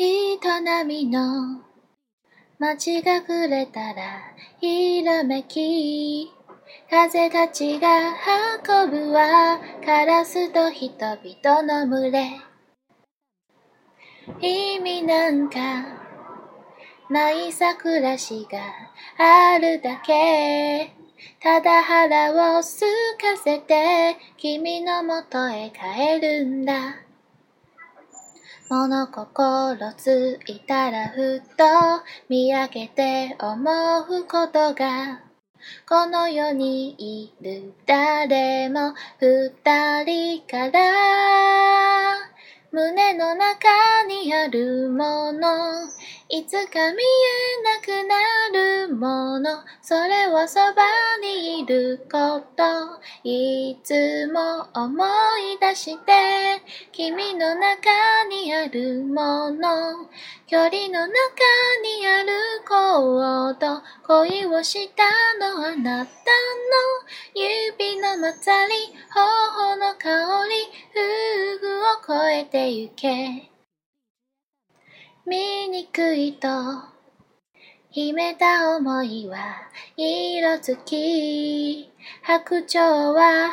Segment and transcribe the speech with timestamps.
[0.00, 0.38] 営
[0.86, 1.60] みの
[2.60, 6.30] 街が暮れたらひらめき。
[6.88, 8.12] 風たちが
[8.64, 12.30] 運ぶはカラスと人々の群れ。
[14.40, 15.58] 意味なんか
[17.10, 18.60] ないさ暮らしが
[19.18, 20.92] あるだけ。
[21.42, 27.07] ただ腹を空かせて君のもとへ帰るんだ。
[28.70, 31.64] 物心ついたらふと
[32.28, 35.22] 見上げて思うことが。
[35.88, 40.80] この世にいる誰も二人から。
[42.70, 45.48] 胸の中にあるもの。
[46.30, 49.64] いつか見えなくなるもの。
[49.80, 50.82] それはそば
[51.22, 53.00] にいること。
[53.24, 55.06] いつも思
[55.38, 56.12] い出して。
[56.92, 57.88] 君の中
[58.28, 60.06] にあるもの。
[60.46, 61.14] 距離の中
[61.82, 62.30] にある
[62.68, 65.04] コード恋をした
[65.38, 66.12] のあなたの。
[67.34, 68.74] 指のまたり
[69.14, 70.54] 頬の香り
[70.92, 73.57] 夫婦を超えてゆけ。
[75.28, 76.48] 醜いと。
[77.90, 79.56] 秘めた思いは
[79.94, 81.90] 色づき。
[82.22, 83.52] 白鳥は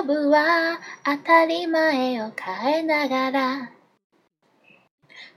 [0.00, 3.70] 運ぶは当たり前を変えながら。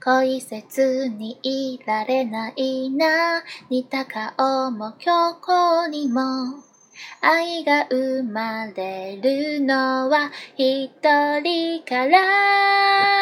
[0.02, 3.44] 恋せずにいられないな。
[3.68, 6.20] 似た顔も虚構にも。
[7.20, 10.90] 愛が生まれるのは一
[11.40, 13.19] 人から。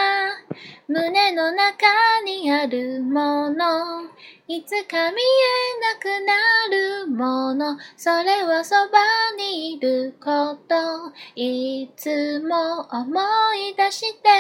[0.90, 1.84] 胸の中
[2.24, 4.04] にあるもの。
[4.46, 6.34] いつか見えなくな
[6.70, 7.76] るもの。
[7.98, 8.98] それはそば
[9.36, 11.12] にいること。
[11.34, 13.20] いつも思
[13.54, 14.30] い出して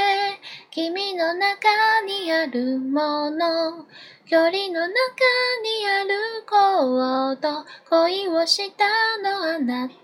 [0.70, 1.68] 君の中
[2.06, 3.84] にあるもの。
[4.24, 6.14] 距離の中にある
[6.48, 8.86] コード恋をした
[9.22, 9.94] のあなた。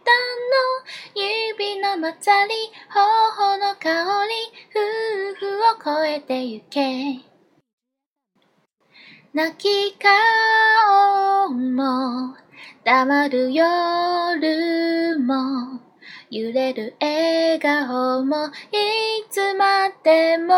[1.14, 2.54] 指のまたり
[2.88, 4.34] 頬の香り
[4.70, 7.20] 夫婦を超えてゆけ。
[9.32, 12.36] 泣き顔も
[12.84, 15.80] 黙る夜も
[16.30, 18.50] 揺れる笑顔もい
[19.30, 20.54] つまでも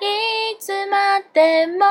[0.00, 1.84] いつまでも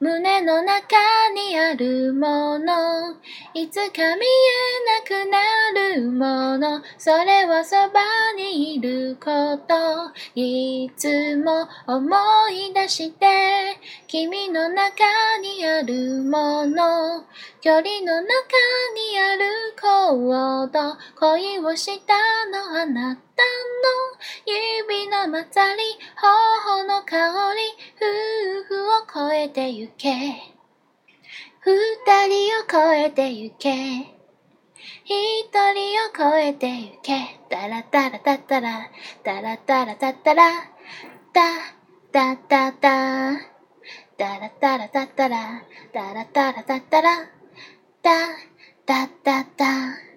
[0.00, 0.94] 胸の中
[1.34, 3.16] にあるもの。
[3.52, 6.84] いつか見えなくなるもの。
[6.98, 8.00] それはそば
[8.36, 9.74] にいること。
[10.36, 12.14] いつも思
[12.50, 13.26] い出して。
[14.06, 15.04] 君の中
[15.42, 17.24] にあるもの。
[17.60, 18.28] 距離の中
[18.94, 19.46] にある
[19.80, 22.14] コード恋をした
[22.46, 23.98] のあなたの。
[24.46, 25.82] 指のまたり。
[26.14, 27.60] 頬の香り。
[29.08, 30.10] 夫婦を超えてゆけ。
[31.60, 33.70] 二人を超えてゆけ。
[35.04, 37.40] 一人を超えてゆけ。
[37.48, 38.90] タラタラタッタラ。
[39.24, 40.50] タラタラタッタラ。
[41.32, 41.40] タ
[42.12, 43.32] タタタ。
[44.18, 45.62] タラタラタッタラ。
[45.92, 47.30] タラタラタッタラ。
[48.02, 48.10] タ
[48.84, 50.07] タタタ。